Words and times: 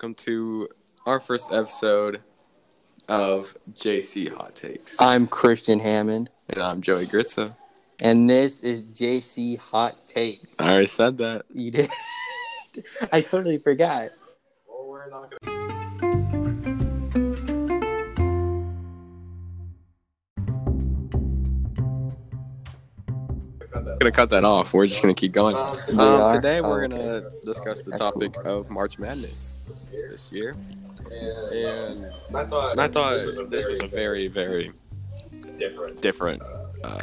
welcome 0.00 0.14
to 0.14 0.66
our 1.04 1.20
first 1.20 1.52
episode 1.52 2.22
of 3.06 3.54
JC 3.74 4.34
Hot 4.34 4.54
Takes. 4.54 4.98
I'm 4.98 5.26
Christian 5.26 5.78
Hammond, 5.78 6.30
and 6.48 6.62
I'm 6.62 6.80
Joey 6.80 7.06
Gritza. 7.06 7.54
and 7.98 8.30
this 8.30 8.62
is 8.62 8.82
JC 8.82 9.58
Hot 9.58 10.08
Takes. 10.08 10.58
I 10.58 10.70
already 10.70 10.86
said 10.86 11.18
that. 11.18 11.44
You 11.52 11.70
did? 11.70 11.90
I 13.12 13.20
totally 13.20 13.58
forgot. 13.58 14.12
gonna 15.10 15.79
cut 24.12 24.30
that 24.30 24.44
off. 24.44 24.72
We're 24.74 24.86
just 24.86 25.02
gonna 25.02 25.14
keep 25.14 25.32
going. 25.32 25.56
Um, 25.56 26.34
today 26.34 26.60
we're 26.60 26.84
Oh, 26.84 26.88
gonna 26.88 27.22
discuss 27.44 27.82
the 27.82 27.92
topic 27.92 28.36
of 28.44 28.70
March 28.70 28.98
Madness 28.98 29.56
this 30.10 30.30
year, 30.32 30.56
and 31.52 32.06
I 32.34 32.44
thought, 32.44 32.78
I 32.78 32.88
thought 32.88 33.50
this 33.50 33.66
was 33.66 33.82
a 33.82 33.88
very, 33.88 34.28
very 34.28 34.70
different 35.58 36.00
different 36.00 36.42
uh, 36.84 37.00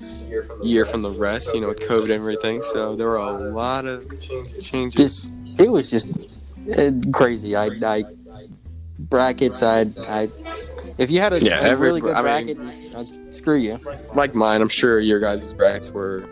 year 0.00 0.42
from 0.42 0.60
the, 0.60 0.66
year 0.66 0.84
from 0.86 1.02
the 1.02 1.10
rest. 1.10 1.54
You 1.54 1.60
know, 1.60 1.68
with 1.68 1.80
COVID 1.80 2.04
and 2.04 2.12
everything, 2.12 2.62
so 2.62 2.96
there 2.96 3.08
were 3.08 3.16
a 3.16 3.30
lot 3.30 3.86
of 3.86 4.04
changes. 4.60 4.94
Just 4.94 5.30
it 5.58 5.70
was 5.70 5.90
just 5.90 6.08
uh, 6.78 6.90
crazy. 7.12 7.54
I, 7.56 7.66
I 7.66 8.04
brackets. 8.98 9.62
I, 9.62 9.86
I. 10.08 10.30
If 10.98 11.10
you 11.10 11.20
had 11.20 11.32
a, 11.32 11.40
Yeah, 11.40 11.60
a 11.60 11.62
every- 11.70 11.88
really 11.88 12.00
good 12.00 12.14
I 12.14 12.22
bracket, 12.22 12.58
mean- 12.58 13.32
screw 13.32 13.56
you. 13.56 13.80
like 14.14 14.34
mine, 14.34 14.60
I'm 14.62 14.68
sure 14.68 15.00
your 15.00 15.18
guys' 15.20 15.52
brackets 15.52 15.90
were 15.90 16.24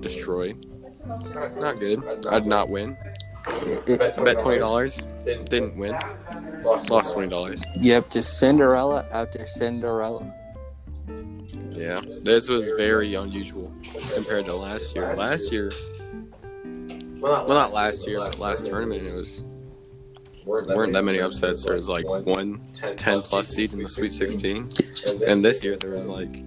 destroyed. 0.00 0.66
Not 1.60 1.78
good. 1.80 2.02
I'd 2.28 2.46
not 2.46 2.68
win. 2.70 2.96
It- 3.86 3.98
Bet 3.98 4.38
twenty 4.38 4.58
dollars, 4.58 5.04
didn't 5.24 5.76
win. 5.76 5.96
Lost 6.62 7.12
twenty 7.12 7.28
dollars. 7.28 7.62
yep, 7.80 8.08
just 8.08 8.38
Cinderella 8.38 9.06
after 9.12 9.46
Cinderella. 9.46 10.32
Yeah, 11.70 12.00
this 12.22 12.48
was 12.48 12.66
very 12.76 13.14
unusual 13.14 13.70
compared 14.14 14.46
to 14.46 14.54
last 14.54 14.94
year. 14.94 15.14
Last 15.16 15.52
year, 15.52 15.72
well, 17.20 17.46
not 17.48 17.72
last 17.72 18.06
year, 18.06 18.20
but 18.20 18.38
last 18.38 18.64
tournament, 18.64 19.02
it 19.02 19.14
was 19.14 19.42
weren't 20.46 20.92
that 20.92 21.04
many 21.04 21.20
upsets. 21.20 21.64
There 21.64 21.76
was 21.76 21.88
like 21.88 22.06
one 22.06 22.60
10 22.74 23.22
plus 23.22 23.48
seed 23.48 23.72
in 23.72 23.82
the 23.82 23.88
Sweet 23.88 24.12
16, 24.12 24.68
and 25.26 25.42
this 25.44 25.62
year 25.64 25.76
there 25.76 25.92
was 25.92 26.06
like 26.06 26.44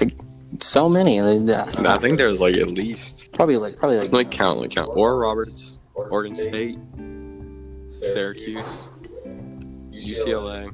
Like 0.00 0.14
So 0.60 0.88
many. 0.88 1.20
uh, 1.20 1.72
I 1.78 1.94
think 2.00 2.18
there 2.18 2.28
was 2.28 2.40
like 2.40 2.56
at 2.56 2.70
least 2.70 3.28
Probably 3.32 3.56
like 3.56 3.76
probably 3.76 3.98
like 3.98 4.12
like 4.12 4.30
count, 4.30 4.60
like 4.60 4.70
count. 4.70 4.90
Oral 4.94 5.18
Roberts, 5.18 5.78
Oregon 5.94 6.34
State, 6.36 6.78
Syracuse, 8.12 8.88
UCLA. 9.92 10.72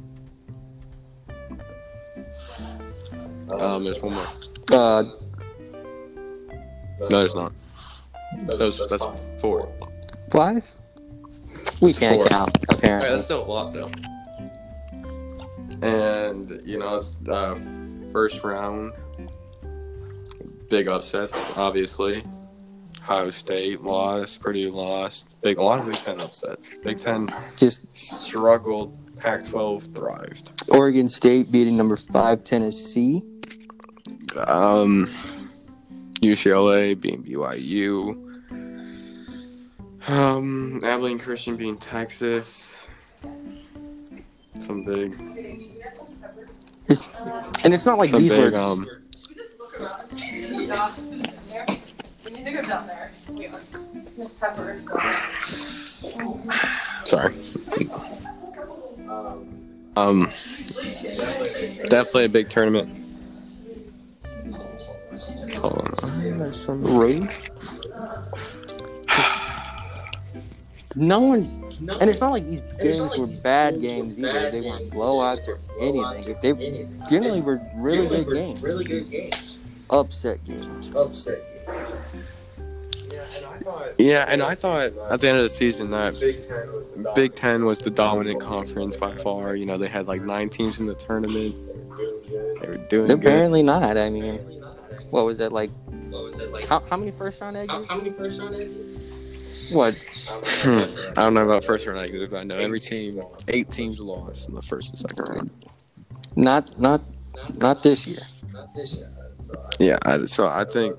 Um, 3.50 3.84
there's 3.84 4.00
one 4.00 4.14
more. 4.14 4.26
uh, 4.72 5.02
No, 7.10 7.18
there's 7.18 7.34
not. 7.34 7.52
Those 8.46 8.80
that's 8.88 9.04
four. 9.40 9.70
five. 10.32 10.64
We 11.84 11.92
can't 11.92 12.22
four. 12.22 12.30
count 12.30 12.56
apparently. 12.70 13.10
that's 13.10 13.24
still 13.24 13.44
a 13.44 13.46
lot 13.46 13.74
though. 13.74 13.90
And 15.86 16.62
you 16.64 16.78
know, 16.78 16.96
it's, 16.96 17.14
uh, 17.28 17.58
first 18.10 18.42
round, 18.42 18.92
big 20.70 20.88
upsets, 20.88 21.36
obviously. 21.56 22.24
Ohio 23.00 23.30
State 23.30 23.82
lost, 23.82 24.40
Purdue 24.40 24.70
lost. 24.70 25.26
Big, 25.42 25.58
a 25.58 25.62
lot 25.62 25.78
of 25.78 25.84
Big 25.84 26.00
Ten 26.00 26.20
upsets. 26.20 26.76
Big 26.82 26.98
Ten 26.98 27.28
Just 27.56 27.80
struggled. 27.92 28.98
Pac-12 29.18 29.94
thrived. 29.94 30.64
Oregon 30.68 31.08
State 31.08 31.52
beating 31.52 31.76
number 31.76 31.96
five 31.96 32.44
Tennessee. 32.44 33.22
Um, 34.36 35.08
UCLA 36.20 36.98
being 36.98 37.22
BYU. 37.22 38.33
Um, 40.06 40.82
Abilene 40.84 41.18
Christian 41.18 41.56
being 41.56 41.76
Texas. 41.78 42.84
Some 44.60 44.84
big, 44.84 45.18
And 47.64 47.74
it's 47.74 47.86
not 47.86 47.98
like 47.98 48.10
some 48.10 48.22
these 48.22 48.30
big. 48.30 48.52
were 48.52 48.58
Um, 48.58 48.88
We 49.28 49.34
just 49.34 49.58
look 49.58 49.80
around. 49.80 50.12
Yeah, 50.12 50.92
who's 50.92 51.24
in 51.24 51.32
there? 51.48 51.66
We 52.24 52.30
need 52.32 52.44
to 52.44 52.52
go 52.52 52.62
down 52.62 52.86
there. 52.86 53.10
We 53.32 53.46
are 53.46 53.60
Miss 54.16 54.32
Pepper. 54.34 54.80
So. 56.00 56.40
sorry. 57.04 57.34
Um, 59.96 60.30
definitely 61.88 62.24
a 62.26 62.28
big 62.28 62.50
tournament. 62.50 62.90
Hold 65.54 65.78
on. 66.02 66.38
There's 66.38 66.60
some 70.94 71.02
rude. 71.02 71.08
No 71.08 71.20
one, 71.20 71.98
and 72.00 72.10
it's 72.10 72.20
not 72.20 72.32
like 72.32 72.46
these 72.48 72.60
games 72.80 73.16
were 73.16 73.26
bad 73.26 73.80
games 73.80 74.18
either. 74.18 74.50
They 74.50 74.60
weren't 74.60 74.90
blowouts 74.90 75.48
or 75.48 75.58
anything. 75.80 76.36
They 76.40 76.88
generally 77.10 77.40
were 77.40 77.60
really 77.74 78.08
good 78.08 78.32
games. 78.32 78.62
Really 78.62 78.84
good 78.84 79.10
games. 79.10 79.58
Upset 79.90 80.44
games. 80.44 80.90
Upset 80.96 81.66
games. 81.66 81.90
Yeah, 83.10 83.24
and 83.36 83.44
I 83.46 83.58
thought 83.58 83.92
Yeah, 83.98 84.24
and 84.28 84.42
I 84.42 84.54
thought 84.54 84.82
at 85.10 85.20
the 85.20 85.28
end 85.28 85.38
of 85.38 85.42
the 85.42 85.48
season 85.48 85.90
that 85.90 86.18
Big 86.18 86.46
Ten 86.46 86.72
was 86.72 86.86
the 86.96 87.12
Big 87.14 87.34
Ten 87.34 87.64
was 87.64 87.78
the 87.80 87.90
dominant 87.90 88.40
conference 88.40 88.96
by 88.96 89.16
far. 89.18 89.56
You 89.56 89.66
know, 89.66 89.76
they 89.76 89.88
had 89.88 90.06
like 90.06 90.22
nine 90.22 90.48
teams 90.48 90.80
in 90.80 90.86
the 90.86 90.94
tournament. 90.94 91.54
They 92.60 92.66
were 92.66 92.76
doing 92.88 93.08
good. 93.08 93.18
Apparently 93.18 93.62
not. 93.62 93.96
I 93.96 94.10
mean, 94.10 94.36
what 95.10 95.26
was 95.26 95.38
that 95.38 95.52
like? 95.52 95.70
What 96.10 96.24
was 96.24 96.34
it 96.36 96.52
like? 96.52 96.66
How, 96.66 96.80
how 96.88 96.96
many 96.96 97.10
first 97.10 97.40
round 97.40 97.56
exits? 97.56 97.72
How, 97.72 97.84
how 97.84 97.96
many 97.96 98.10
first 98.10 98.40
round 98.40 98.54
exits? 98.54 99.03
What? 99.72 99.94
Hmm. 100.62 100.78
I 101.16 101.22
don't 101.24 101.34
know 101.34 101.44
about 101.44 101.64
first 101.64 101.86
round 101.86 101.98
exits, 101.98 102.30
but 102.30 102.38
I 102.38 102.42
know 102.44 102.58
every 102.58 102.80
team, 102.80 103.22
eight 103.48 103.70
teams 103.70 103.98
lost 104.00 104.48
in 104.48 104.54
the 104.54 104.62
first 104.62 104.90
and 104.90 104.98
second 104.98 105.28
round. 105.28 105.50
Not 106.36 106.78
not 106.78 107.02
not 107.56 107.82
this 107.82 108.06
year. 108.06 108.22
Not 108.52 108.74
this 108.74 108.96
year. 108.96 109.10
Yeah, 109.78 109.98
I, 110.02 110.24
so 110.24 110.48
I 110.48 110.64
think 110.64 110.96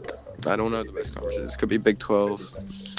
I 0.48 0.56
don't 0.56 0.72
know 0.72 0.84
the 0.84 0.92
best 0.92 1.14
conferences. 1.14 1.58
Could 1.58 1.70
be 1.70 1.78
Big 1.78 2.00
Twelve. 2.00 2.42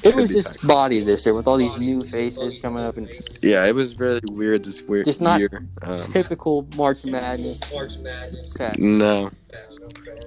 It 0.04 0.14
was 0.14 0.30
just 0.30 0.64
body 0.66 1.00
this 1.00 1.24
year 1.26 1.34
with 1.34 1.46
all 1.46 1.56
these 1.56 1.76
new 1.76 2.00
faces 2.02 2.60
coming 2.60 2.84
up 2.84 2.96
and 2.96 3.10
Yeah, 3.42 3.64
it 3.66 3.74
was 3.74 3.98
really 3.98 4.20
weird 4.30 4.64
this 4.64 4.82
weird 4.82 5.06
Just 5.06 5.20
not- 5.20 5.40
year. 5.40 5.66
Um, 5.82 6.02
typical 6.12 6.66
March 6.76 7.04
Madness. 7.04 7.60
March 7.72 7.96
Madness. 7.98 8.56
No, 8.78 9.30
no 9.30 9.30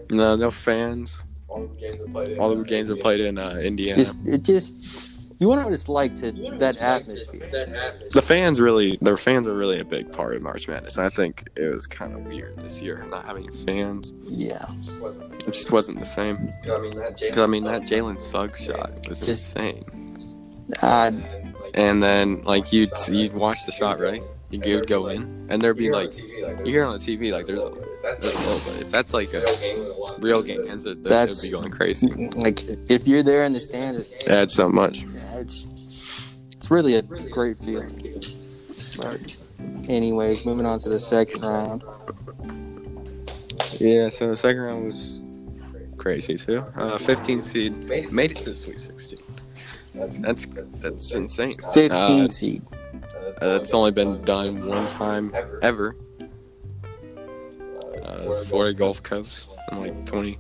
fans. 0.10 0.40
no, 0.40 0.52
fans. 0.52 1.24
All 1.48 1.68
the 1.68 1.76
games 1.80 2.02
are. 2.16 2.42
All 2.42 2.56
the 2.56 2.64
games 2.64 2.90
were 2.90 2.96
played 2.96 3.20
in 3.22 3.38
uh, 3.38 3.56
Indiana. 3.62 3.96
Just 3.96 4.16
it 4.26 4.44
just 4.44 4.76
you 5.40 5.48
wonder 5.48 5.64
what 5.64 5.74
it's 5.74 5.90
like 5.90 6.16
to 6.20 6.32
that 6.60 6.78
atmosphere. 6.78 7.48
That 7.52 7.70
atmosphere. 7.70 8.10
the 8.12 8.22
fans 8.22 8.60
really, 8.62 8.98
their 9.02 9.18
fans 9.18 9.48
are 9.48 9.56
really 9.56 9.80
a 9.80 9.86
big 9.86 10.12
part 10.12 10.36
of 10.36 10.42
March 10.42 10.68
Madness. 10.68 10.98
I 10.98 11.10
think 11.10 11.48
it 11.56 11.74
was 11.74 11.88
kind 11.88 12.14
of 12.14 12.26
weird 12.26 12.58
this 12.58 12.82
year 12.82 13.04
not 13.10 13.26
having 13.26 13.52
fans. 13.52 14.14
Yeah. 14.28 14.68
Just 14.84 15.00
wasn't 15.00 15.32
the 15.32 15.40
It 15.48 15.54
just 15.54 15.72
wasn't 15.72 16.00
the 16.00 16.06
same. 16.06 16.54
I 16.70 16.80
mean 16.80 16.92
that. 16.98 17.18
Because 17.20 17.40
I 17.44 17.48
mean 17.48 17.64
that 17.64 17.84
Jalen 17.84 18.22
Suggs 18.22 18.64
shot 18.64 19.08
was 19.08 19.20
Just- 19.22 19.56
insane. 19.56 19.86
Uh, 20.82 21.12
And 21.74 22.02
then 22.04 22.44
like 22.44 22.72
you'd 22.74 22.92
you'd 23.10 23.34
watch 23.34 23.66
the 23.66 23.72
shot 23.72 24.00
right, 24.00 24.24
you 24.52 24.76
would 24.76 24.88
go 24.88 25.08
in, 25.08 25.46
and 25.50 25.62
there'd 25.62 25.78
be 25.78 25.92
like 25.92 26.18
you 26.18 26.66
hear 26.66 26.84
on 26.84 26.98
the 26.98 27.04
TV 27.06 27.32
like 27.32 27.46
there's 27.46 27.64
a, 27.64 27.70
there's 28.20 28.34
a 28.34 28.38
little 28.40 28.60
bit. 28.72 28.82
If 28.82 28.92
that's 28.92 29.14
like 29.14 29.34
a 29.34 30.16
real 30.20 30.42
game 30.42 30.68
ends, 30.68 30.86
it, 30.86 30.92
it 30.92 30.98
would 31.04 31.12
That's- 31.12 31.42
be 31.42 31.52
going 31.52 31.70
crazy. 31.72 32.08
like 32.36 32.64
if 32.90 33.08
you're 33.08 33.24
there 33.24 33.44
in 33.44 33.54
the 33.54 33.62
stands, 33.62 34.10
Add 34.28 34.50
so 34.52 34.68
much. 34.70 35.04
yeah, 35.04 35.36
it's 35.38 35.66
it's 36.52 36.72
really 36.72 36.96
a 36.96 37.02
great 37.02 37.58
feeling. 37.60 38.02
But 38.98 39.20
anyways, 39.88 40.46
moving 40.46 40.66
on 40.66 40.80
to 40.80 40.90
the 40.90 41.00
second 41.00 41.42
round. 41.44 41.84
Yeah. 43.80 44.10
So 44.10 44.30
the 44.30 44.36
second 44.38 44.62
round 44.62 44.88
was 44.88 45.20
crazy 45.98 46.38
too. 46.38 46.60
Uh, 46.76 46.98
15 46.98 47.44
seed 47.44 47.78
made 48.12 48.32
it 48.32 48.38
to 48.38 48.50
the 48.50 48.54
Sweet 48.56 48.82
16. 48.82 49.20
That's 49.96 50.18
that's 50.82 51.14
insane. 51.14 51.54
15 51.74 51.92
Uh, 51.92 52.30
seed. 52.30 52.62
Uh, 53.42 53.48
that's 53.48 53.74
only 53.74 53.92
been 53.92 54.22
done 54.26 54.66
one 54.66 54.88
time 54.88 55.34
ever. 55.62 55.96
Uh, 58.04 58.44
Florida 58.46 58.74
Gulf 58.78 59.02
Coast 59.04 59.48
in 59.72 59.80
like 59.80 60.06
20. 60.06 60.38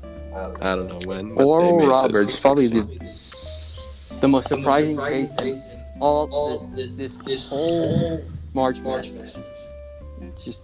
I 0.61 0.75
don't 0.75 0.87
know 0.87 1.07
when. 1.07 1.33
but 1.35 1.43
Oral 1.45 1.77
made 1.77 1.83
it 1.83 1.85
to 1.85 1.89
Roberts, 1.91 2.39
probably 2.39 2.67
the 2.67 3.15
the 4.21 4.27
most 4.27 4.47
surprising 4.49 4.97
case 4.97 5.33
in 5.41 5.61
all 6.01 6.27
the, 6.75 6.87
this 6.97 7.15
this 7.25 7.47
whole 7.47 8.23
March 8.53 8.79
Madness. 8.79 9.37
It's 10.21 10.43
just 10.43 10.61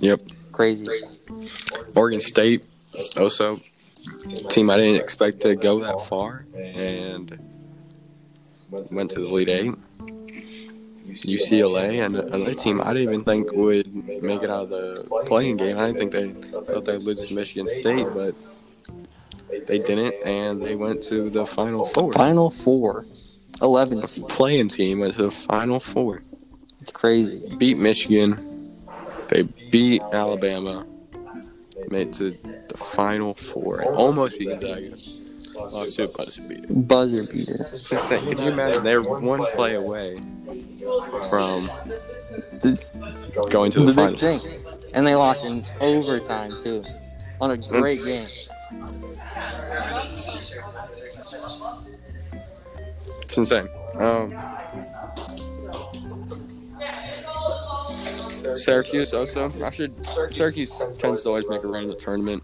Yep. 0.00 0.20
crazy. 0.52 0.84
Oregon 1.94 2.20
State, 2.20 2.64
also 3.16 3.56
team 4.50 4.70
I 4.70 4.76
didn't 4.76 4.96
expect 5.02 5.40
to 5.40 5.56
go 5.56 5.80
that 5.80 6.00
far, 6.02 6.46
and 6.54 7.38
went 8.70 9.10
to 9.12 9.20
the 9.20 9.26
Elite 9.26 9.48
Eight. 9.48 9.74
UCLA 11.06 12.04
and 12.04 12.16
another 12.16 12.52
team 12.52 12.80
I 12.80 12.92
didn't 12.92 13.14
even 13.14 13.24
think 13.24 13.52
would 13.52 14.22
make 14.22 14.42
it 14.42 14.50
out 14.50 14.64
of 14.64 14.70
the 14.70 15.24
playing 15.26 15.56
game. 15.56 15.78
I 15.78 15.86
didn't 15.86 16.10
think 16.10 16.12
they 16.12 16.50
thought 16.50 16.84
they'd 16.84 17.02
lose 17.02 17.28
to 17.28 17.34
Michigan 17.34 17.68
State, 17.68 18.06
but 18.12 18.34
they 19.66 19.78
didn't, 19.78 20.14
and 20.24 20.62
they 20.62 20.74
went 20.74 21.02
to 21.04 21.30
the 21.30 21.46
Final 21.46 21.86
Four. 21.86 22.12
Final 22.12 22.50
four. 22.50 23.06
11 23.62 24.06
seed. 24.06 24.28
playing 24.28 24.68
team 24.68 25.00
went 25.00 25.14
to 25.14 25.22
the 25.22 25.30
Final 25.30 25.80
Four. 25.80 26.22
It's 26.80 26.90
crazy. 26.90 27.54
Beat 27.56 27.78
Michigan. 27.78 28.74
They 29.30 29.42
beat 29.42 30.02
Alabama. 30.12 30.86
Made 31.90 32.08
it 32.08 32.12
to 32.14 32.30
the 32.68 32.76
Final 32.76 33.34
Four. 33.34 33.80
And 33.80 33.94
almost 33.94 34.38
beat 34.38 34.60
Gonzaga. 34.60 34.96
Lost 35.56 35.96
to 35.96 36.04
a 36.04 36.08
buzzer 36.08 36.42
beater. 36.42 36.66
Buzzer 36.72 37.24
beater. 37.24 37.66
It's 37.72 37.90
insane. 37.90 38.26
Could 38.26 38.40
you 38.40 38.50
imagine 38.50 38.84
they're 38.84 39.02
one 39.02 39.44
play 39.54 39.74
away 39.74 40.16
from 41.30 41.70
The, 42.60 43.46
going 43.50 43.70
to 43.72 43.80
the, 43.80 43.92
the 43.92 43.92
big 44.10 44.20
finals? 44.20 44.42
thing. 44.42 44.64
And 44.94 45.06
they 45.06 45.14
lost 45.14 45.44
in 45.44 45.64
overtime, 45.80 46.52
too. 46.62 46.84
On 47.40 47.50
a 47.50 47.56
great 47.56 48.00
It's- 48.00 48.04
game. 48.04 48.28
It's 53.22 53.36
insane. 53.38 53.68
Um, 53.98 54.34
Syracuse 58.54 59.12
also. 59.12 59.50
I 59.64 59.70
should. 59.70 59.92
Syracuse 60.32 60.72
tends 60.98 61.22
to 61.22 61.28
always 61.28 61.48
make 61.48 61.62
a 61.64 61.66
run 61.66 61.84
in 61.84 61.88
the 61.88 61.96
tournament. 61.96 62.42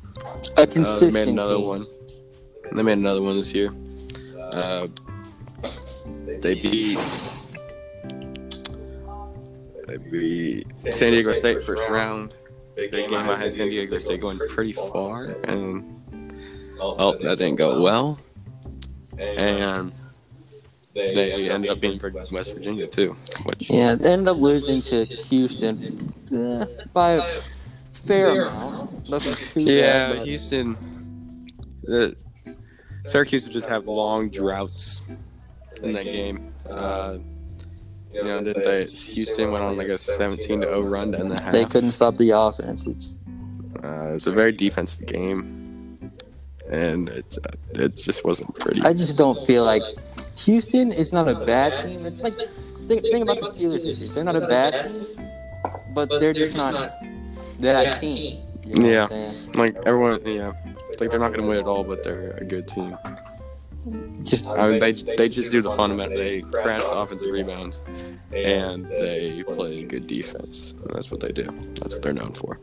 A 0.56 0.62
Uh, 0.62 0.64
they 0.64 0.66
consistency. 0.66 1.14
made 1.14 1.28
another 1.28 1.60
one. 1.60 1.86
They 2.74 2.82
made 2.82 2.98
another 2.98 3.22
one 3.22 3.36
this 3.36 3.52
year. 3.52 3.72
Uh, 4.52 4.88
they 6.40 6.54
beat. 6.54 6.98
They 9.86 9.96
beat 9.96 10.66
San 10.76 11.12
Diego 11.12 11.32
State 11.32 11.62
first 11.62 11.88
round. 11.88 12.34
Big 12.74 12.90
game 12.90 13.10
had 13.10 13.52
San 13.52 13.68
Diego 13.68 13.98
State 13.98 14.20
going 14.20 14.38
pretty 14.48 14.72
far, 14.72 15.36
and 15.44 16.02
oh, 16.80 17.16
that 17.22 17.38
didn't 17.38 17.56
go 17.56 17.82
well. 17.82 18.18
And 19.18 19.92
they 20.94 21.50
ended 21.50 21.70
up 21.70 21.80
being 21.80 22.00
West 22.32 22.54
Virginia 22.54 22.86
too, 22.86 23.16
which 23.44 23.70
Yeah, 23.70 23.94
they 23.94 24.12
ended 24.12 24.28
up 24.28 24.38
losing 24.38 24.82
to 24.82 25.04
Houston 25.04 26.12
eh, 26.34 26.64
by 26.92 27.12
a 27.12 27.42
fair 28.04 28.46
amount. 28.46 28.90
Yeah, 29.54 30.12
bad, 30.12 30.26
Houston. 30.26 30.76
The 31.82 32.16
Syracuse 33.06 33.44
would 33.44 33.52
just 33.52 33.68
have 33.68 33.86
long 33.86 34.28
droughts 34.28 35.02
in 35.82 35.90
that 35.90 36.04
game. 36.04 36.52
Uh, 36.68 37.18
you 38.12 38.22
know, 38.24 38.42
did 38.42 38.56
they? 38.56 38.84
Houston 38.84 39.50
went 39.50 39.64
on 39.64 39.76
like 39.76 39.88
a 39.88 39.98
17 39.98 40.60
to 40.60 40.66
0 40.66 40.82
run 40.82 41.10
down 41.12 41.28
the 41.28 41.40
half. 41.40 41.52
they 41.52 41.64
couldn't 41.64 41.92
stop 41.92 42.16
the 42.16 42.30
offense. 42.30 42.86
It's, 42.86 43.10
Uh, 43.82 44.14
it's 44.14 44.26
a 44.28 44.32
very 44.32 44.52
defensive 44.52 45.04
game, 45.06 46.12
and 46.70 47.08
it 47.08 47.38
uh, 47.44 47.82
it 47.82 47.96
just 47.96 48.22
wasn't 48.24 48.54
pretty. 48.60 48.80
I 48.82 48.92
just 48.92 49.16
don't 49.16 49.44
feel 49.46 49.64
like 49.64 49.82
Houston 50.36 50.92
is 50.92 51.12
not 51.12 51.26
a 51.26 51.34
bad 51.44 51.82
team. 51.82 52.06
It's 52.06 52.20
like 52.22 52.34
think, 52.86 53.02
think 53.02 53.22
about 53.28 53.40
the 53.40 53.50
Steelers 53.58 53.82
this 53.84 53.98
year. 53.98 54.08
They're 54.14 54.24
not 54.24 54.36
a 54.36 54.46
bad 54.46 54.94
team, 54.94 55.06
but 55.94 56.08
they're 56.20 56.34
just 56.34 56.54
not 56.54 56.74
that 57.60 57.98
team. 58.00 58.38
You 58.64 58.74
know 58.76 58.88
Yeah. 58.88 59.02
what 59.02 59.12
I'm 59.12 59.18
saying? 59.18 59.52
Like 59.54 59.74
everyone, 59.86 60.20
yeah, 60.24 60.52
like 61.00 61.10
they're 61.10 61.20
not 61.20 61.28
going 61.32 61.42
to 61.42 61.48
win 61.48 61.58
at 61.58 61.66
all, 61.66 61.84
but 61.84 62.02
they're 62.04 62.32
a 62.40 62.44
good 62.44 62.68
team. 62.68 62.96
Just 64.22 64.46
I 64.46 64.68
mean, 64.70 64.78
they 64.78 64.92
they 64.92 65.28
just 65.28 65.50
do 65.50 65.60
the 65.60 65.72
fundamental. 65.72 66.16
They 66.16 66.42
crash 66.42 66.84
the 66.84 66.90
offensive 66.90 67.30
rebounds, 67.30 67.82
and 68.32 68.86
they 68.86 69.42
play 69.42 69.82
good 69.82 70.06
defense. 70.06 70.72
And 70.72 70.90
that's 70.94 71.10
what 71.10 71.20
they 71.20 71.32
do. 71.32 71.44
That's 71.80 71.94
what 71.94 72.02
they're 72.02 72.12
known 72.12 72.32
for. 72.32 72.60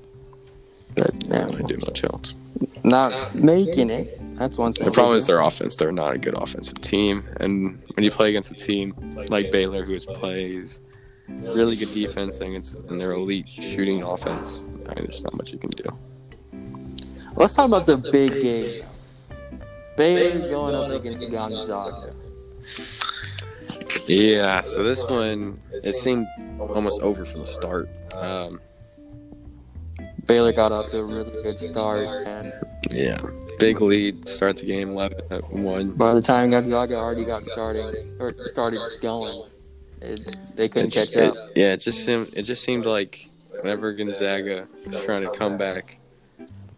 but, 0.95 1.19
They 1.19 1.39
don't 1.39 1.67
do 1.67 1.77
much 1.77 2.03
else. 2.05 2.33
not 2.83 3.35
making 3.35 3.89
it. 3.89 4.17
That's 4.37 4.57
one 4.57 4.71
thing. 4.71 4.85
The 4.85 4.91
problem 4.91 5.17
is 5.17 5.27
their 5.27 5.41
offense. 5.41 5.75
They're 5.75 5.91
not 5.91 6.15
a 6.15 6.17
good 6.17 6.35
offensive 6.35 6.79
team, 6.79 7.25
and 7.41 7.81
when 7.95 8.05
you 8.05 8.11
play 8.11 8.29
against 8.29 8.51
a 8.51 8.55
team 8.55 8.95
like 9.27 9.51
Baylor, 9.51 9.83
who 9.83 9.99
plays 9.99 10.79
really 11.27 11.75
good 11.75 11.93
defense 11.93 12.39
and 12.39 12.55
it's 12.55 12.75
and 12.75 12.99
their 12.99 13.11
elite 13.11 13.49
shooting 13.49 14.03
offense, 14.03 14.59
I 14.87 14.95
mean, 14.95 15.07
there's 15.09 15.21
not 15.21 15.35
much 15.35 15.51
you 15.51 15.59
can 15.59 15.71
do. 15.71 15.83
Let's 17.35 17.53
talk 17.53 17.67
about 17.67 17.85
the 17.85 17.97
big 17.97 18.33
game. 18.33 18.83
Baylor 19.97 20.49
going 20.49 20.75
up 20.75 20.91
against 20.91 21.29
Gonzaga. 21.31 22.13
Yeah. 24.07 24.63
So 24.63 24.83
this 24.83 25.03
one, 25.09 25.59
it 25.71 25.95
seemed 25.95 26.27
almost 26.59 27.01
over 27.01 27.25
from 27.25 27.41
the 27.41 27.47
start. 27.47 27.89
Um, 28.13 28.59
Baylor 30.25 30.53
got 30.53 30.71
out 30.71 30.89
to 30.89 30.99
a 30.99 31.03
really 31.03 31.31
good 31.43 31.59
start, 31.59 32.05
and 32.27 32.53
yeah, 32.91 33.19
big 33.59 33.81
lead. 33.81 34.27
Start 34.27 34.57
the 34.57 34.65
game 34.65 34.89
11 34.91 35.21
at 35.31 35.51
one. 35.51 35.91
by 35.91 36.13
the 36.13 36.21
time 36.21 36.51
Gonzaga 36.51 36.95
already 36.95 37.25
got 37.25 37.45
starting 37.45 38.15
or 38.19 38.33
started 38.45 38.79
going, 39.01 39.43
it, 40.01 40.37
they 40.55 40.69
couldn't 40.69 40.89
It- 40.89 40.93
catch 40.93 41.13
it- 41.15 41.35
up. 41.35 41.49
yeah, 41.55 41.73
it 41.73 41.81
just 41.81 42.05
seemed 42.05 42.29
it 42.33 42.43
just 42.43 42.63
seemed 42.63 42.85
like 42.85 43.27
whenever 43.59 43.91
Gonzaga 43.93 44.67
was 44.85 45.03
trying 45.03 45.23
to 45.23 45.31
come 45.31 45.57
back, 45.57 45.98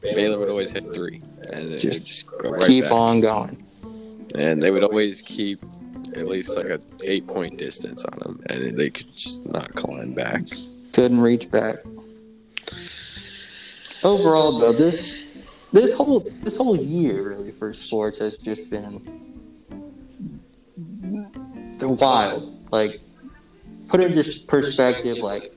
Baylor 0.02 0.40
would 0.40 0.50
always 0.50 0.72
hit 0.72 0.94
three, 0.94 1.22
and 1.52 1.80
Just 1.80 2.06
just 2.06 2.26
right 2.44 2.62
Keep 2.62 2.86
back. 2.86 2.94
on 2.94 3.22
going. 3.22 3.66
and 4.36 4.62
they 4.62 4.72
would 4.72 4.84
always 4.84 5.22
keep 5.22 5.64
at 6.16 6.28
least 6.28 6.50
like 6.56 6.66
a 6.66 6.82
eight 7.04 7.28
point 7.28 7.58
distance 7.58 8.04
on 8.06 8.20
them, 8.20 8.44
and 8.50 8.78
they 8.78 8.90
could 8.90 9.14
just 9.14 9.46
not 9.46 9.74
climb 9.76 10.14
back. 10.14 10.44
Couldn't 10.94 11.20
reach 11.22 11.50
back. 11.52 11.78
Overall, 14.04 14.58
though, 14.60 14.74
this 14.74 15.26
this 15.72 15.94
whole 15.96 16.22
this 16.42 16.56
whole 16.58 16.76
year 16.78 17.30
really 17.30 17.52
for 17.52 17.72
sports 17.74 18.18
has 18.20 18.38
just 18.38 18.70
been 18.70 19.00
wild. 21.80 22.58
Like, 22.72 23.00
put 23.88 24.00
it 24.00 24.08
in 24.08 24.14
just 24.14 24.48
perspective. 24.48 25.18
Like, 25.18 25.54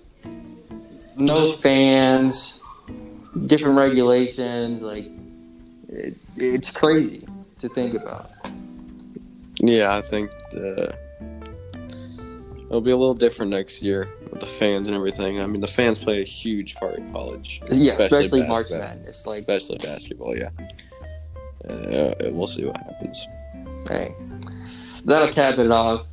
no 1.16 1.52
fans, 1.54 2.60
different 3.46 3.76
regulations. 3.76 4.82
Like, 4.82 5.10
it, 5.88 6.16
it's 6.36 6.70
crazy 6.70 7.26
to 7.60 7.68
think 7.68 7.94
about. 7.94 8.30
Yeah, 9.56 9.94
I 9.96 10.02
think 10.02 10.30
the, 10.52 10.96
it'll 12.66 12.80
be 12.80 12.90
a 12.90 12.96
little 12.96 13.14
different 13.14 13.50
next 13.50 13.82
year 13.82 14.08
with 14.30 14.40
the 14.40 14.46
fans 14.46 14.88
and 14.88 14.96
everything. 14.96 15.40
I 15.40 15.46
mean, 15.46 15.60
the 15.60 15.66
fans 15.66 15.98
play 15.98 16.20
a 16.20 16.24
huge 16.24 16.74
part 16.74 16.96
in 16.96 17.12
college, 17.12 17.62
Yeah, 17.70 17.94
especially, 17.98 18.40
basketball. 18.40 18.48
March 18.48 18.70
Madness. 18.70 19.26
Like, 19.26 19.40
especially 19.40 19.78
basketball. 19.78 20.36
Yeah, 20.36 20.50
uh, 21.68 22.30
we'll 22.30 22.46
see 22.46 22.64
what 22.64 22.76
happens. 22.76 23.26
hey, 23.88 24.14
that'll 25.04 25.32
cap 25.32 25.58
it 25.58 25.70
off. 25.70 26.06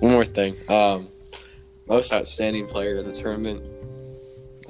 One 0.00 0.12
more 0.12 0.24
thing. 0.24 0.56
Um, 0.70 1.08
most 1.86 2.12
outstanding 2.12 2.66
player 2.66 2.96
in 2.96 3.06
the 3.06 3.12
tournament. 3.12 3.62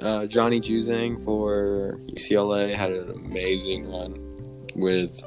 Uh, 0.01 0.25
Johnny 0.25 0.59
Juzang 0.59 1.23
for 1.23 1.99
UCLA 2.07 2.75
had 2.75 2.91
an 2.91 3.11
amazing 3.11 3.91
run 3.91 4.17
with 4.75 5.21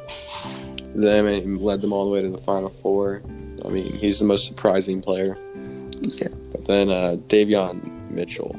them 0.95 1.27
and 1.27 1.61
led 1.63 1.81
them 1.81 1.93
all 1.93 2.05
the 2.07 2.11
way 2.11 2.23
to 2.23 2.31
the 2.31 2.39
Final 2.39 2.71
Four. 2.71 3.23
I 3.65 3.69
mean, 3.69 3.99
he's 3.99 4.19
the 4.19 4.25
most 4.25 4.47
surprising 4.47 5.01
player. 5.01 5.39
Yeah. 6.01 6.29
But 6.51 6.67
then 6.67 6.91
uh, 6.91 7.17
Davion 7.29 8.11
Mitchell, 8.11 8.57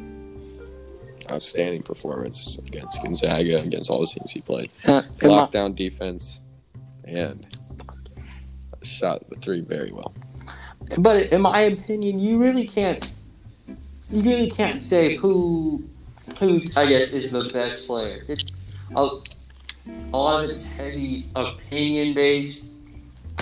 outstanding 1.29 1.83
performance 1.83 2.57
against 2.65 3.01
Gonzaga, 3.03 3.61
against 3.61 3.89
all 3.89 3.99
the 4.01 4.07
teams 4.07 4.31
he 4.31 4.41
played. 4.41 4.71
Uh, 4.87 5.01
in 5.21 5.29
my- 5.29 5.35
Lockdown 5.47 5.75
defense 5.75 6.41
and 7.03 7.45
shot 8.83 9.27
the 9.29 9.35
three 9.37 9.61
very 9.61 9.91
well. 9.91 10.13
But 10.97 11.31
in 11.33 11.41
my 11.41 11.59
opinion, 11.61 12.19
you 12.19 12.37
really 12.37 12.65
can't. 12.67 13.03
You 14.11 14.21
really 14.21 14.49
can't 14.51 14.83
say 14.83 15.15
who, 15.15 15.83
who 16.39 16.61
I 16.75 16.85
guess 16.87 17.13
is 17.13 17.31
the 17.31 17.49
best 17.51 17.87
player. 17.87 18.23
It, 18.27 18.51
a, 18.95 19.01
a 19.01 20.17
lot 20.17 20.43
of 20.43 20.49
it's 20.49 20.67
heavy 20.67 21.29
opinion 21.35 22.13
based, 22.13 22.65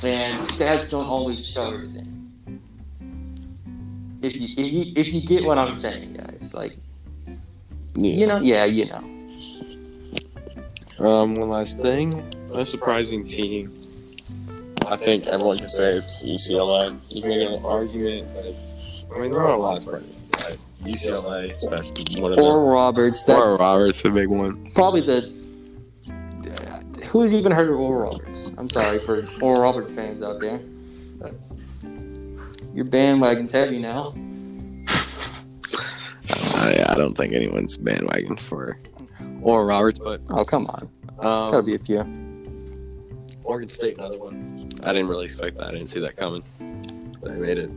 and 0.03 0.47
stats 0.49 0.91
don't 0.91 1.07
always 1.07 1.45
show 1.47 1.73
everything. 1.73 2.31
If 4.21 4.35
you 4.39 4.47
if 4.57 4.73
you 4.73 4.93
if 4.95 5.13
you 5.13 5.21
get 5.21 5.43
what 5.45 5.57
I'm 5.57 5.75
saying, 5.75 6.13
guys, 6.13 6.53
like 6.53 6.77
you 7.95 8.27
know, 8.27 8.39
yeah, 8.39 8.65
you 8.65 8.85
know. 8.85 9.03
Um, 10.99 11.35
one 11.35 11.49
last 11.49 11.79
thing. 11.79 12.13
A 12.53 12.65
surprising 12.65 13.27
team. 13.27 13.71
I 14.87 14.97
think 14.97 15.27
everyone 15.27 15.57
can 15.57 15.69
say 15.69 15.97
it's 15.97 16.21
UCLA. 16.21 16.99
You 17.09 17.21
can 17.21 17.29
make 17.29 17.49
an 17.49 17.65
argument. 17.65 18.27
But 18.33 19.15
I 19.15 19.19
mean, 19.21 19.31
there 19.31 19.41
are 19.41 19.53
a 19.53 19.57
lot 19.57 19.77
of 19.77 19.83
surprises. 19.83 20.09
UCLA, 20.83 21.51
especially 21.51 22.21
one 22.21 22.31
of 22.31 22.37
them. 22.37 22.45
Oral 22.45 22.67
Roberts. 22.67 23.27
Oral 23.27 23.57
Roberts, 23.57 24.01
a 24.05 24.09
big 24.09 24.27
one. 24.29 24.71
probably 24.75 25.01
the. 25.01 25.31
Who's 27.07 27.33
even 27.33 27.51
heard 27.51 27.69
of 27.69 27.79
Oral 27.79 28.11
Roberts? 28.11 28.51
I'm 28.57 28.69
sorry 28.69 28.99
for 28.99 29.25
Oral 29.41 29.61
Roberts 29.61 29.93
fans 29.93 30.21
out 30.23 30.39
there. 30.41 30.59
Your 32.73 32.85
bandwagon's 32.85 33.51
heavy 33.51 33.79
now. 33.79 34.13
Yeah, 36.65 36.85
I 36.89 36.95
don't 36.95 37.13
think 37.15 37.33
anyone's 37.33 37.77
bandwagon 37.77 38.37
for 38.37 38.77
Oral 39.41 39.65
Roberts, 39.65 39.99
but 39.99 40.21
Oh, 40.29 40.43
come 40.45 40.65
on. 40.67 40.89
um, 41.19 41.51
Gotta 41.51 41.61
be 41.63 41.75
a 41.75 41.79
few. 41.79 41.99
Oregon 43.43 43.67
State, 43.69 43.97
another 43.97 44.17
one. 44.17 44.69
I 44.83 44.93
didn't 44.93 45.09
really 45.09 45.25
expect 45.25 45.57
that. 45.57 45.67
I 45.67 45.71
didn't 45.71 45.87
see 45.87 45.99
that 45.99 46.15
coming. 46.15 46.41
But 47.21 47.31
I 47.31 47.35
made 47.35 47.57
it. 47.57 47.69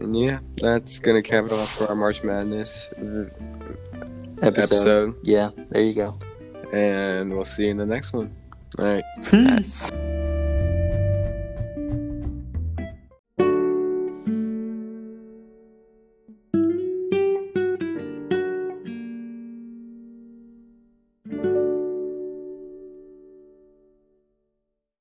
And 0.00 0.18
yeah, 0.18 0.40
that's 0.56 0.98
gonna 0.98 1.22
cap 1.22 1.44
it 1.44 1.52
off 1.52 1.76
for 1.76 1.86
our 1.86 1.94
March 1.94 2.22
Madness 2.24 2.88
Episode. 2.92 3.32
episode. 4.42 5.14
Yeah, 5.22 5.50
there 5.70 5.82
you 5.82 5.94
go. 5.94 6.18
And 6.72 7.32
we'll 7.34 7.44
see 7.44 7.64
you 7.64 7.70
in 7.70 7.76
the 7.76 7.86
next 7.86 8.12
one. 8.12 8.32
All 8.78 8.84
right. 8.84 9.04
Peace. 9.30 9.90